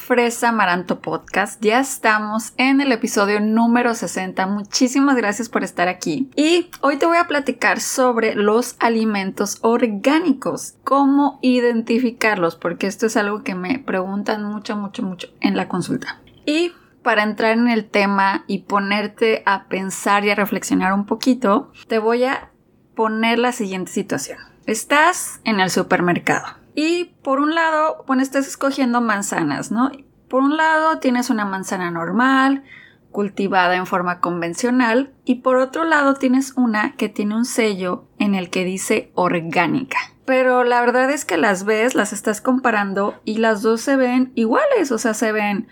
[0.00, 1.62] Fresa Maranto Podcast.
[1.62, 4.46] Ya estamos en el episodio número 60.
[4.46, 6.30] Muchísimas gracias por estar aquí.
[6.34, 13.16] Y hoy te voy a platicar sobre los alimentos orgánicos, cómo identificarlos, porque esto es
[13.16, 16.20] algo que me preguntan mucho, mucho, mucho en la consulta.
[16.46, 16.72] Y
[17.02, 21.98] para entrar en el tema y ponerte a pensar y a reflexionar un poquito, te
[21.98, 22.50] voy a
[22.96, 24.38] poner la siguiente situación.
[24.66, 29.92] Estás en el supermercado y por un lado, bueno, estás escogiendo manzanas, ¿no?
[30.30, 32.64] Por un lado tienes una manzana normal,
[33.10, 38.34] cultivada en forma convencional, y por otro lado tienes una que tiene un sello en
[38.34, 39.98] el que dice orgánica.
[40.24, 44.32] Pero la verdad es que las ves, las estás comparando y las dos se ven
[44.34, 45.68] iguales, o sea, se ven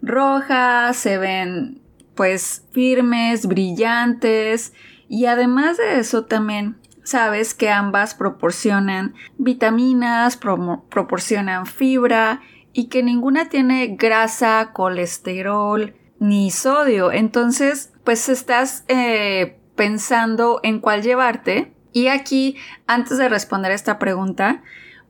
[0.00, 1.82] rojas, se ven
[2.14, 4.72] pues firmes, brillantes
[5.06, 12.40] y además de eso también sabes que ambas proporcionan vitaminas, proporcionan fibra
[12.72, 17.12] y que ninguna tiene grasa, colesterol ni sodio.
[17.12, 21.72] Entonces, pues estás eh, pensando en cuál llevarte.
[21.92, 24.62] Y aquí, antes de responder esta pregunta,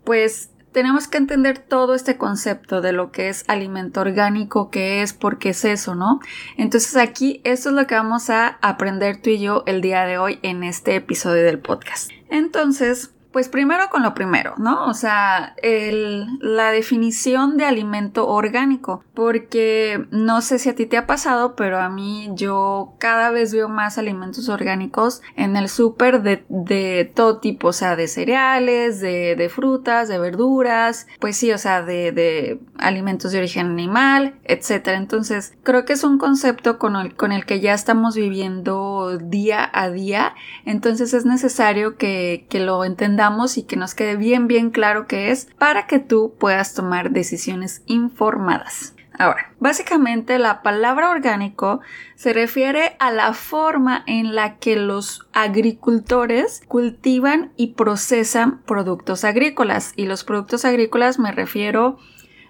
[0.05, 5.15] pues tenemos que entender todo este concepto de lo que es alimento orgánico, qué es,
[5.15, 6.21] por qué es eso, ¿no?
[6.59, 10.19] Entonces aquí esto es lo que vamos a aprender tú y yo el día de
[10.19, 12.11] hoy en este episodio del podcast.
[12.29, 14.87] Entonces, pues primero con lo primero, ¿no?
[14.87, 15.55] O sea,
[16.41, 21.78] la definición de alimento orgánico, porque no sé si a ti te ha pasado, pero
[21.78, 27.69] a mí yo cada vez veo más alimentos orgánicos en el súper de, todo tipo,
[27.69, 33.33] o sea, de cereales, de, frutas, de verduras, pues sí, o sea, de, de alimentos
[33.33, 34.93] de origen animal, etc.
[34.94, 38.86] Entonces, creo que es un concepto con el, con el que ya estamos viviendo
[39.19, 40.34] día a día,
[40.65, 45.31] entonces es necesario que, que lo entendamos y que nos quede bien bien claro qué
[45.31, 48.97] es para que tú puedas tomar decisiones informadas.
[49.19, 51.81] Ahora, básicamente la palabra orgánico
[52.17, 59.93] se refiere a la forma en la que los agricultores cultivan y procesan productos agrícolas.
[59.97, 61.97] Y los productos agrícolas me refiero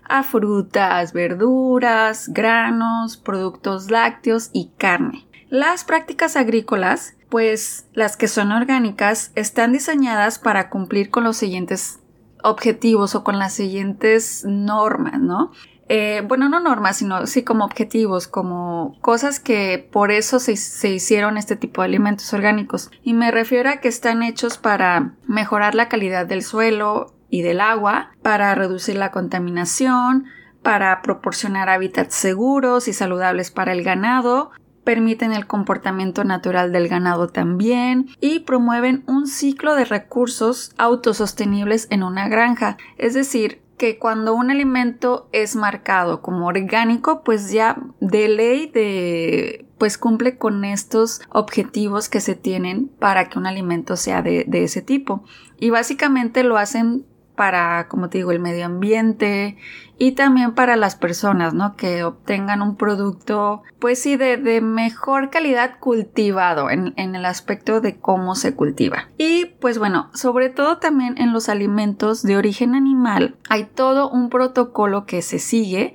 [0.08, 5.25] a frutas, verduras, granos, productos lácteos y carne.
[5.48, 11.98] Las prácticas agrícolas pues las que son orgánicas están diseñadas para cumplir con los siguientes
[12.42, 15.50] objetivos o con las siguientes normas, ¿no?
[15.88, 20.90] Eh, bueno, no normas, sino sí como objetivos, como cosas que por eso se, se,
[20.90, 22.90] hicieron este tipo de alimentos orgánicos.
[23.02, 27.60] Y me refiero a que están hechos para mejorar la calidad del suelo y del
[27.60, 30.26] agua, para reducir la contaminación,
[30.62, 34.50] para proporcionar hábitats seguros y saludables para el ganado,
[34.86, 42.04] permiten el comportamiento natural del ganado también y promueven un ciclo de recursos autosostenibles en
[42.04, 42.76] una granja.
[42.96, 49.66] Es decir, que cuando un alimento es marcado como orgánico, pues ya de ley de
[49.76, 54.62] pues cumple con estos objetivos que se tienen para que un alimento sea de, de
[54.62, 55.24] ese tipo.
[55.58, 57.04] Y básicamente lo hacen
[57.36, 59.56] para, como te digo, el medio ambiente
[59.98, 61.76] y también para las personas, ¿no?
[61.76, 68.34] Que obtengan un producto, pues sí, de, mejor calidad cultivado en, el aspecto de cómo
[68.34, 69.08] se cultiva.
[69.18, 74.28] Y pues bueno, sobre todo también en los alimentos de origen animal hay todo un
[74.28, 75.94] protocolo que se sigue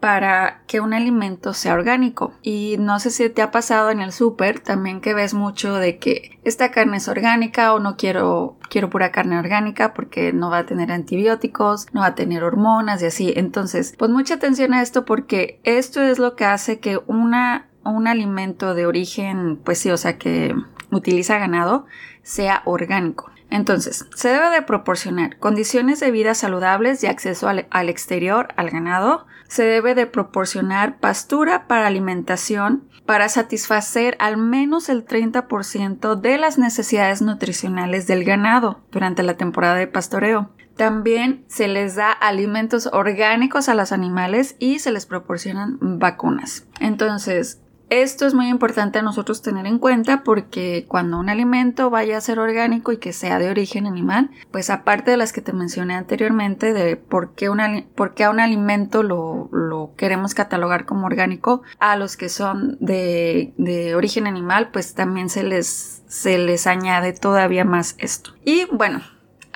[0.00, 2.34] para que un alimento sea orgánico.
[2.42, 5.98] Y no sé si te ha pasado en el súper también que ves mucho de
[5.98, 10.58] que esta carne es orgánica o no quiero quiero pura carne orgánica porque no va
[10.58, 13.32] a tener antibióticos, no va a tener hormonas y así.
[13.36, 18.08] Entonces, pues mucha atención a esto porque esto es lo que hace que una un
[18.08, 20.54] alimento de origen, pues sí, o sea, que
[20.90, 21.86] utiliza ganado,
[22.22, 23.30] sea orgánico.
[23.50, 29.26] Entonces, se debe de proporcionar condiciones de vida saludables y acceso al, exterior al ganado.
[29.48, 36.58] Se debe de proporcionar pastura para alimentación para satisfacer al menos el 30% de las
[36.58, 40.50] necesidades nutricionales del ganado durante la temporada de pastoreo.
[40.76, 46.66] También se les da alimentos orgánicos a los animales y se les proporcionan vacunas.
[46.80, 52.16] Entonces, esto es muy importante a nosotros tener en cuenta porque cuando un alimento vaya
[52.16, 55.52] a ser orgánico y que sea de origen animal, pues aparte de las que te
[55.52, 57.50] mencioné anteriormente de por qué,
[57.94, 62.76] por qué a un alimento lo, lo, queremos catalogar como orgánico, a los que son
[62.80, 68.32] de, de origen animal, pues también se les, se les añade todavía más esto.
[68.44, 69.00] Y bueno,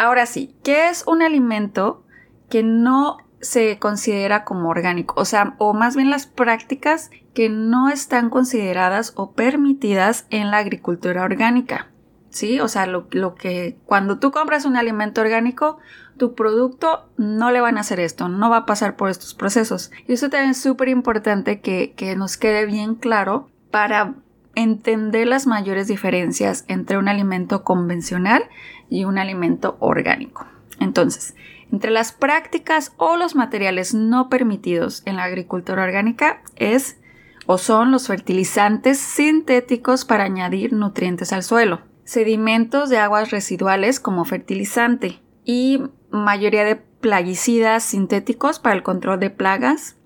[0.00, 2.06] Ahora sí, ¿qué es un alimento
[2.48, 5.14] que no se considera como orgánico?
[5.16, 10.58] O sea, o más bien las prácticas que no están consideradas o permitidas en la
[10.58, 11.88] agricultura orgánica.
[12.28, 12.60] ¿Sí?
[12.60, 15.78] O sea, lo, que cuando tú compras un alimento orgánico,
[16.16, 19.90] tu producto no le van a hacer esto, no va a pasar por estos procesos.
[20.06, 24.14] Y eso también es súper importante que, que nos quede bien claro para
[24.54, 28.44] entender las mayores diferencias entre un alimento convencional
[28.88, 30.46] y un alimento orgánico.
[30.78, 31.34] Entonces,
[31.72, 36.98] entre las prácticas o los materiales no permitidos en la agricultura orgánica es
[37.46, 44.24] o son los fertilizantes sintéticos para añadir nutrientes al suelo, sedimentos de aguas residuales como
[44.24, 49.96] fertilizante y mayoría de plaguicidas sintéticos para el control de plagas,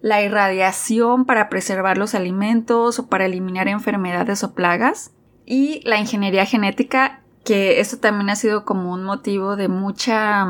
[0.00, 5.12] la irradiación para preservar los alimentos o para eliminar enfermedades o plagas
[5.46, 10.46] y la ingeniería genética, que esto también ha sido como un motivo de mucha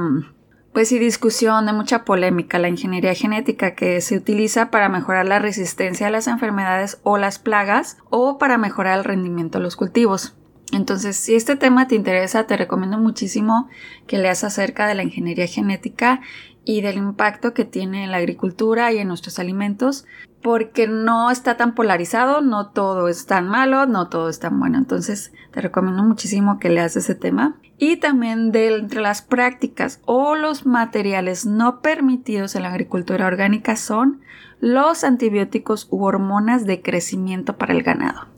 [0.73, 5.39] pues sí discusión, de mucha polémica, la ingeniería genética que se utiliza para mejorar la
[5.39, 10.35] resistencia a las enfermedades o las plagas o para mejorar el rendimiento de los cultivos.
[10.73, 13.69] Entonces, si este tema te interesa, te recomiendo muchísimo
[14.07, 16.23] que leas acerca de la ingeniería genética
[16.65, 20.07] y del impacto que tiene en la agricultura y en nuestros alimentos,
[20.43, 24.79] porque no está tan polarizado, no todo es tan malo, no todo es tan bueno.
[24.79, 27.57] Entonces, te recomiendo muchísimo que leas ese tema.
[27.79, 33.77] Y también de entre las prácticas o los materiales no permitidos en la agricultura orgánica
[33.77, 34.21] son
[34.61, 38.29] los antibióticos u hormonas de crecimiento para el ganado.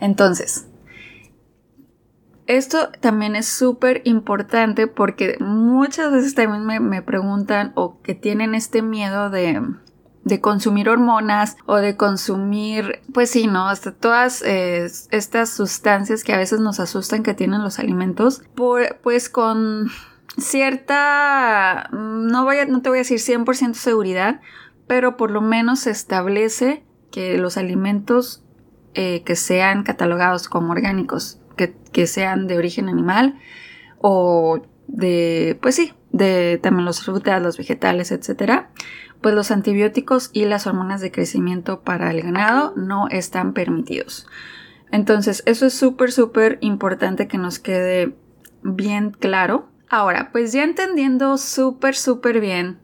[0.00, 0.68] Entonces,
[2.46, 8.82] esto también es súper importante porque muchas veces también me, preguntan o que tienen este
[8.82, 9.62] miedo de,
[10.40, 13.68] consumir hormonas o de consumir, pues sí, ¿no?
[13.68, 19.28] Hasta todas eh, estas sustancias que a veces nos asustan que tienen los alimentos, pues
[19.28, 19.90] con
[20.36, 24.40] cierta, no, voy no te voy a decir 100% seguridad,
[24.88, 28.42] pero por lo menos se establece que los alimentos
[28.94, 33.38] eh, que sean catalogados como orgánicos que, sean de origen animal
[33.98, 38.70] o de, pues sí, de también los frutas, los vegetales, etcétera,
[39.20, 44.26] pues los antibióticos y las hormonas de crecimiento para el ganado no están permitidos.
[44.90, 48.14] Entonces, eso es súper, súper importante que nos quede
[48.62, 49.68] bien claro.
[49.88, 52.78] Ahora, pues ya entendiendo súper, súper bien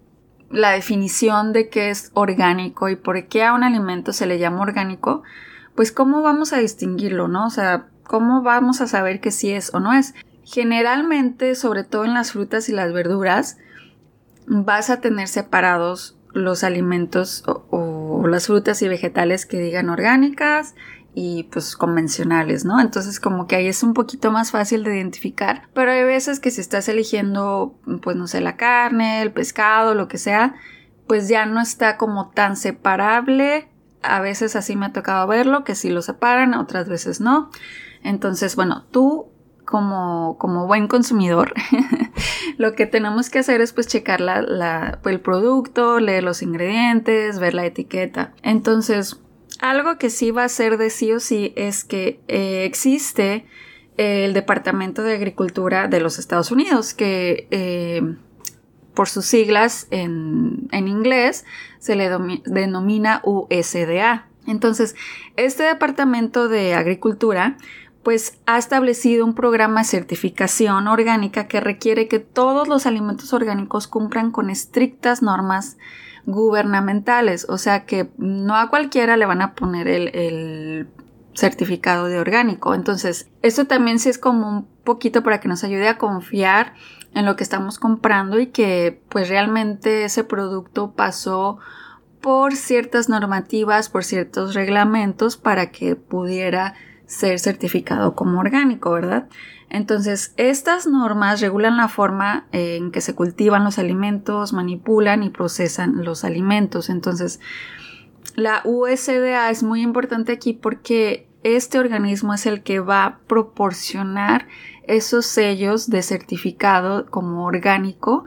[0.50, 4.62] la definición de qué es orgánico y por qué a un alimento se le llama
[4.62, 5.22] orgánico,
[5.74, 7.46] pues cómo vamos a distinguirlo, ¿no?
[7.46, 10.14] O sea, ¿Cómo vamos a saber que sí es o no es?
[10.42, 13.58] Generalmente, sobre todo en las frutas y las verduras,
[14.46, 20.74] vas a tener separados los alimentos o, las frutas y vegetales que digan orgánicas
[21.14, 22.80] y pues convencionales, ¿no?
[22.80, 26.50] Entonces como que ahí es un poquito más fácil de identificar, pero hay veces que
[26.50, 30.54] si estás eligiendo pues no sé, la carne, el pescado, lo que sea,
[31.06, 33.68] pues ya no está como tan separable.
[34.02, 37.50] A veces así me ha tocado verlo, que sí lo separan, otras veces no.
[38.08, 39.26] Entonces, bueno, tú
[39.66, 41.52] como, como buen consumidor,
[42.56, 47.52] lo que tenemos que hacer es pues checar la, el producto, leer los ingredientes, ver
[47.52, 48.32] la etiqueta.
[48.42, 49.20] Entonces,
[49.60, 53.44] algo que sí va a ser de sí o sí es que eh, existe
[53.98, 58.16] el Departamento de Agricultura de los Estados Unidos, que eh,
[58.94, 61.44] por sus siglas en, en inglés
[61.78, 62.08] se le
[62.46, 64.28] denomina USDA.
[64.46, 64.96] Entonces,
[65.36, 67.58] este Departamento de Agricultura
[68.08, 73.86] pues ha establecido un programa de certificación orgánica que requiere que todos los alimentos orgánicos
[73.86, 75.76] cumplan con estrictas normas
[76.24, 80.88] gubernamentales, o sea que no a cualquiera le van a poner el,
[81.34, 82.74] certificado de orgánico.
[82.74, 86.72] Entonces, esto también sí es como un poquito para que nos ayude a confiar
[87.12, 91.58] en lo que estamos comprando y que pues realmente ese producto pasó
[92.22, 96.72] por ciertas normativas, por ciertos reglamentos para que pudiera
[97.08, 99.28] ser certificado como orgánico, ¿verdad?
[99.70, 106.04] Entonces, estas normas regulan la forma en que se cultivan los alimentos, manipulan y procesan
[106.04, 106.90] los alimentos.
[106.90, 107.40] Entonces,
[108.36, 114.46] la USDA es muy importante aquí porque este organismo es el que va a proporcionar
[114.86, 118.24] esos sellos de certificado como orgánico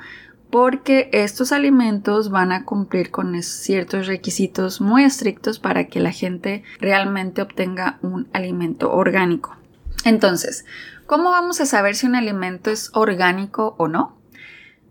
[0.52, 6.64] porque estos alimentos van a cumplir con ciertos requisitos muy estrictos para que la gente
[6.80, 9.56] realmente obtenga un alimento orgánico.
[10.04, 10.66] Entonces,
[11.06, 14.18] ¿cómo vamos a saber si un alimento es orgánico o no?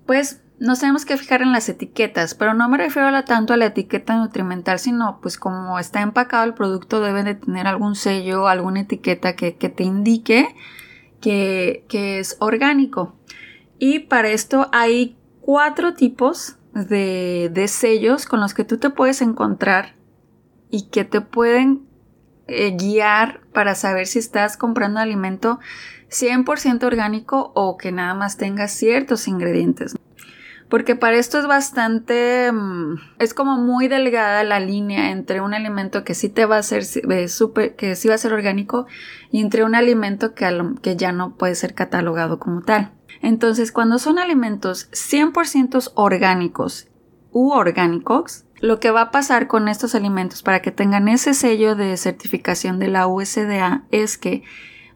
[0.07, 3.67] Pues nos tenemos que fijar en las etiquetas, pero no me refiero tanto a la
[3.67, 8.81] etiqueta nutrimental, sino pues como está empacado el producto debe de tener algún sello, alguna
[8.81, 10.55] etiqueta que, te indique
[11.21, 13.15] que, que es orgánico.
[13.79, 15.17] Y para esto hay
[15.51, 19.97] cuatro tipos de, de sellos con los que tú te puedes encontrar
[20.71, 21.89] y que te pueden
[22.47, 25.59] eh, guiar para saber si estás comprando alimento
[26.09, 29.97] 100% orgánico o que nada más tenga ciertos ingredientes.
[30.71, 36.05] Porque para esto es bastante, mm, es como muy delgada la línea entre un alimento
[36.05, 38.87] que sí te va a ser eh, que sí va a ser orgánico
[39.33, 40.49] y entre un alimento que,
[40.81, 42.93] que ya no puede ser catalogado como tal.
[43.21, 46.89] Entonces, cuando son alimentos 100% orgánicos
[47.33, 51.75] u orgánicos, lo que va a pasar con estos alimentos para que tengan ese sello
[51.75, 54.45] de certificación de la USDA es que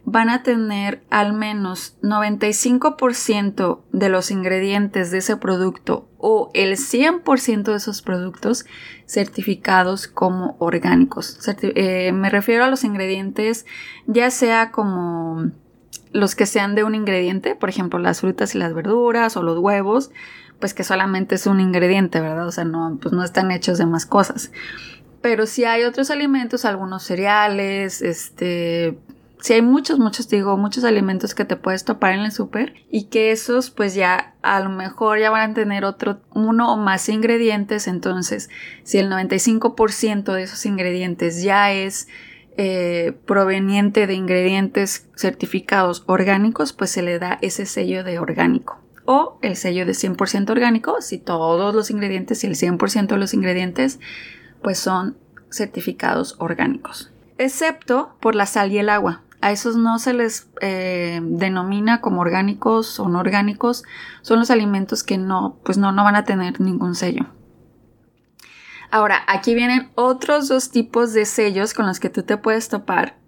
[0.06, 7.62] van a tener al menos 95% de los ingredientes de ese producto o el 100%
[7.62, 8.66] de esos productos
[9.06, 11.38] certificados como orgánicos.
[11.62, 13.64] Eh, me refiero a los ingredientes
[14.06, 15.50] ya sea como
[16.12, 19.58] los que sean de un ingrediente, por ejemplo las frutas y las verduras o los
[19.58, 20.10] huevos,
[20.60, 22.46] pues que solamente es un ingrediente, ¿verdad?
[22.46, 24.52] O sea, no, pues no están hechos de más cosas.
[25.20, 28.98] Pero si hay otros alimentos, algunos cereales, este,
[29.44, 33.08] si hay muchos, muchos, digo, muchos alimentos que te puedes topar en el súper y
[33.08, 37.10] que esos pues ya a lo mejor ya van a tener otro, uno o más
[37.10, 38.48] ingredientes, entonces
[38.84, 42.08] si el 95% de esos ingredientes ya es
[42.56, 49.38] eh, proveniente de ingredientes certificados orgánicos, pues se le da ese sello de orgánico o
[49.42, 54.00] el sello de 100% orgánico si todos los ingredientes y el 100% de los ingredientes
[54.62, 55.18] pues son
[55.50, 59.22] certificados orgánicos excepto por la sal y el agua.
[59.44, 63.84] A esos no se les eh, denomina como orgánicos o no orgánicos.
[64.22, 67.26] Son los alimentos que no, pues no, no van a tener ningún sello.
[68.90, 73.18] Ahora, aquí vienen otros dos tipos de sellos con los que tú te puedes topar,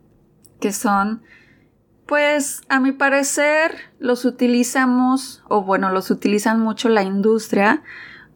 [0.58, 1.22] que son,
[2.06, 7.82] pues, a mi parecer, los utilizamos, o bueno, los utilizan mucho la industria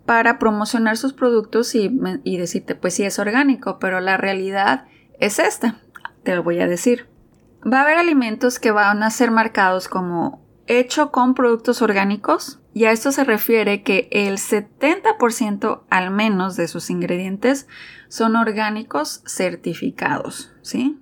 [0.05, 1.91] para promocionar sus productos y,
[2.25, 4.85] y decirte, pues sí es orgánico, pero la realidad
[5.19, 5.81] es esta,
[6.25, 7.09] te lo voy a decir.
[7.67, 12.85] Va a haber alimentos que van a ser marcados como hecho con productos orgánicos y
[12.85, 17.67] a esto se refiere que el 70% al menos de sus ingredientes
[18.09, 20.99] son orgánicos certificados, ¿sí?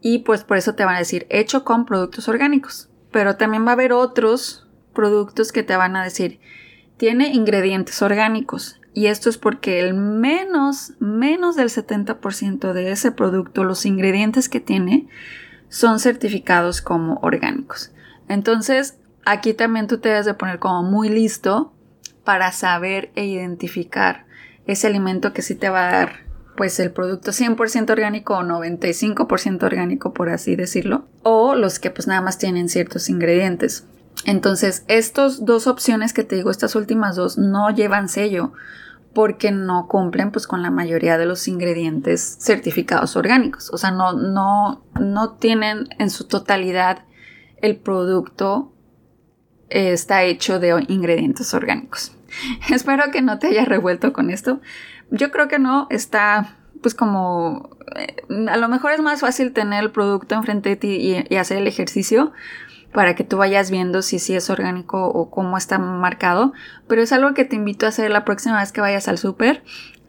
[0.00, 2.88] Y pues por eso te van a decir hecho con productos orgánicos.
[3.12, 6.40] Pero también va a haber otros productos que te van a decir
[6.96, 13.64] tiene ingredientes orgánicos y esto es porque el menos, menos del 70% de ese producto,
[13.64, 15.08] los ingredientes que tiene,
[15.72, 17.92] son certificados como orgánicos.
[18.28, 21.72] Entonces, aquí también tú te debes de poner como muy listo
[22.24, 24.26] para saber e identificar
[24.66, 26.12] ese alimento que sí te va a dar
[26.58, 32.06] pues el producto 100% orgánico o 95% orgánico por así decirlo o los que pues
[32.06, 33.86] nada más tienen ciertos ingredientes.
[34.26, 38.52] Entonces, estas dos opciones que te digo, estas últimas dos, no llevan sello
[39.14, 43.70] porque no cumplen pues con la mayoría de los ingredientes certificados orgánicos.
[43.72, 47.04] O sea, no, no, no tienen en su totalidad
[47.60, 48.72] el producto
[49.68, 52.12] eh, está hecho de ingredientes orgánicos.
[52.70, 54.60] Espero que no te haya revuelto con esto.
[55.10, 58.16] Yo creo que no, está pues como eh,
[58.48, 61.68] a lo mejor es más fácil tener el producto enfrente de ti y hacer el
[61.68, 62.32] ejercicio
[62.92, 66.52] para que tú vayas viendo si sí es orgánico o cómo está marcado,
[66.86, 69.62] pero es algo que te invito a hacer la próxima vez que vayas al súper.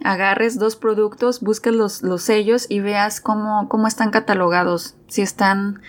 [0.03, 5.81] Agarres dos productos, busques los, los sellos y veas cómo, cómo están catalogados, si están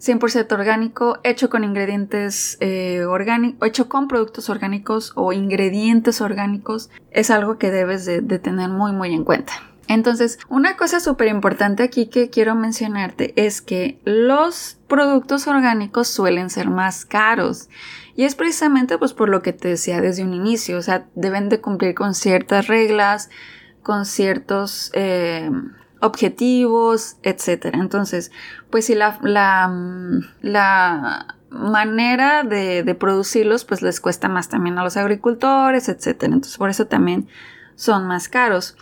[0.00, 7.30] 100% orgánico, hecho con ingredientes eh, orgánicos, hecho con productos orgánicos o ingredientes orgánicos, es
[7.30, 9.52] algo que debes de tener muy muy en cuenta.
[9.88, 16.50] Entonces, una cosa súper importante aquí que quiero mencionarte es que los productos orgánicos suelen
[16.50, 17.68] ser más caros.
[18.16, 21.48] Y es precisamente pues por lo que te decía desde un inicio, o sea, deben
[21.48, 23.30] de cumplir con ciertas reglas,
[23.82, 25.50] con ciertos eh,
[26.00, 27.66] objetivos, etc.
[27.74, 28.32] Entonces,
[28.70, 29.70] pues si la, la,
[30.40, 36.24] la manera de, de, producirlos pues les cuesta más también a los agricultores, etc.
[36.24, 37.28] Entonces, por eso también
[37.76, 38.76] son más caros.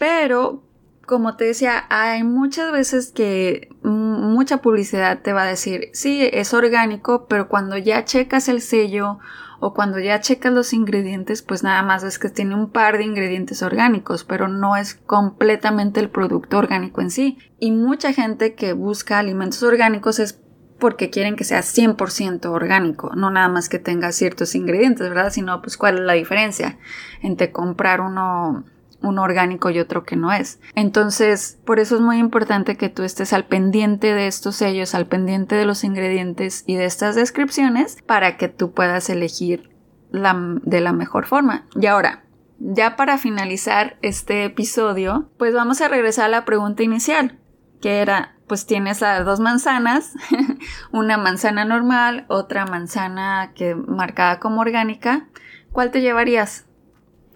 [0.00, 0.62] Pero,
[1.04, 6.54] como te decía, hay muchas veces que mucha publicidad te va a decir, sí, es
[6.54, 9.18] orgánico, pero cuando ya checas el sello
[9.60, 13.04] o cuando ya checas los ingredientes, pues nada más es que tiene un par de
[13.04, 17.36] ingredientes orgánicos, pero no es completamente el producto orgánico en sí.
[17.58, 20.40] Y mucha gente que busca alimentos orgánicos es
[20.78, 25.30] porque quieren que sea 100% orgánico, no nada más que tenga ciertos ingredientes, ¿verdad?
[25.30, 26.78] Sino pues cuál es la diferencia
[27.20, 28.64] entre comprar uno
[29.02, 30.60] uno orgánico y otro que no es.
[30.74, 35.06] Entonces, por eso es muy importante que tú estés al pendiente de estos sellos, al
[35.06, 39.70] pendiente de los ingredientes y de estas descripciones para que tú puedas elegir
[40.12, 41.66] de la mejor forma.
[41.80, 42.24] Y ahora,
[42.58, 47.38] ya para finalizar este episodio, pues vamos a regresar a la pregunta inicial,
[47.80, 50.12] que era, pues tienes las dos manzanas,
[50.92, 55.28] una manzana normal, otra manzana que marcada como orgánica,
[55.72, 56.66] ¿cuál te llevarías?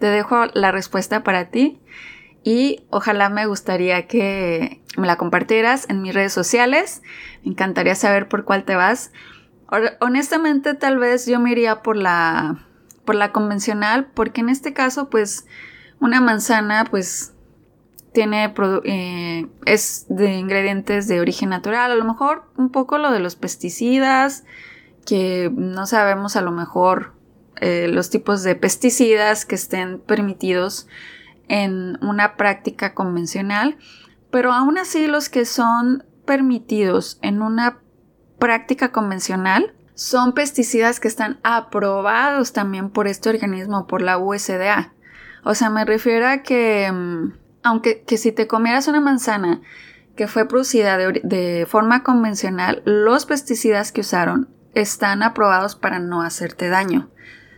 [0.04, 1.80] Te dejo la respuesta para ti
[2.42, 7.00] y ojalá me gustaría que me la compartieras en mis redes sociales.
[7.42, 9.12] Me encantaría saber por cuál te vas.
[10.02, 12.66] Honestamente, tal vez yo me iría por la
[13.06, 15.46] por la convencional, porque en este caso, pues,
[16.00, 17.32] una manzana, pues,
[18.12, 18.52] tiene,
[18.84, 23.36] eh, es de ingredientes de origen natural, a lo mejor un poco lo de los
[23.36, 24.44] pesticidas,
[25.06, 27.14] que no sabemos a lo mejor
[27.60, 30.86] eh, los tipos de pesticidas que estén permitidos
[31.48, 33.76] en una práctica convencional,
[34.30, 37.78] pero aún así los que son permitidos en una
[38.38, 44.92] práctica convencional son pesticidas que están aprobados también por este organismo, por la USDA.
[45.44, 47.32] O sea, me refiero a que, mm,
[47.62, 49.60] aunque que si te comieras una manzana
[50.16, 56.68] que fue producida de, forma convencional, los pesticidas que usaron están aprobados para no hacerte
[56.68, 57.10] daño.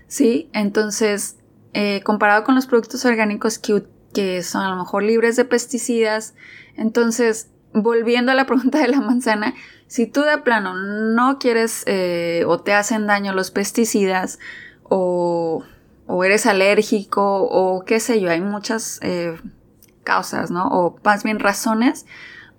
[0.08, 0.50] ¿Sí?
[0.52, 1.36] Entonces,
[1.72, 3.84] eh, comparado con los productos orgánicos que,
[4.14, 6.34] que son a lo mejor libres de pesticidas,
[6.76, 9.54] entonces, volviendo a la pregunta de la manzana,
[9.86, 14.38] si tú de plano no quieres eh, o te hacen daño los pesticidas
[14.82, 15.64] o,
[16.24, 19.36] eres alérgico o qué sé yo, hay muchas eh,
[20.04, 20.68] causas, ¿no?
[20.68, 22.06] O más bien razones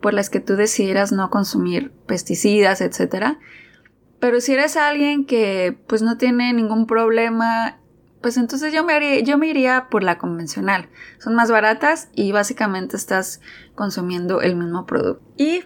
[0.01, 3.37] por las que tú decidieras no consumir pesticidas, etc.
[4.19, 7.79] Pero si eres alguien que pues no tiene ningún problema,
[8.21, 10.89] pues entonces yo me, yo me iría por la convencional.
[11.19, 13.41] Son más baratas y básicamente estás
[13.75, 15.23] consumiendo el mismo producto.
[15.37, 15.63] Y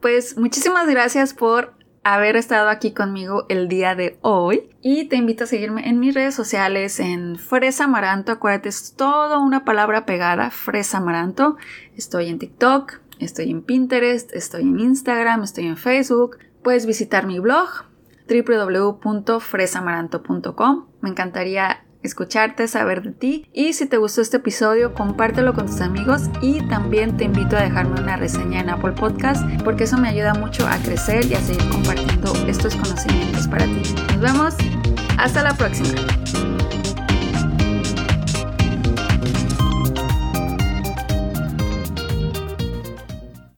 [0.00, 5.44] pues muchísimas gracias por haber estado aquí conmigo el día de hoy y te invito
[5.44, 10.50] a seguirme en mis redes sociales en Fresa Amaranto, acuérdate es toda una palabra pegada,
[10.50, 11.56] Fresa Amaranto,
[11.96, 17.38] estoy en TikTok, estoy en Pinterest, estoy en Instagram, estoy en Facebook, puedes visitar mi
[17.38, 17.91] blog
[18.28, 23.48] www.fresamaranto.com, me encantaría escucharte, saber de ti.
[23.52, 27.62] Y si te gustó este episodio, compártelo con tus amigos y también te invito a
[27.62, 31.40] dejarme una reseña en Apple Podcast porque eso me ayuda mucho a crecer y a
[31.40, 33.82] seguir compartiendo estos conocimientos para ti.
[34.12, 34.54] Nos vemos.
[35.18, 36.00] Hasta la próxima.